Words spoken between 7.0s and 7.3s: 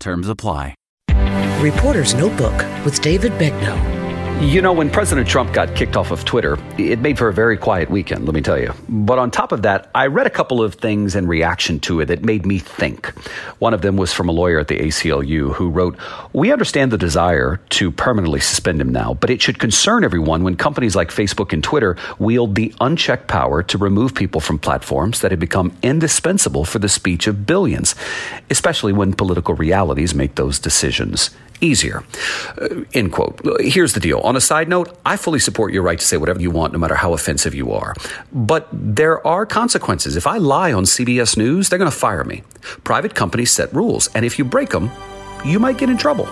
made for